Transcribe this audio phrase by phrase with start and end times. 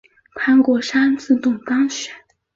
[0.33, 2.11] 潘国山自动当选。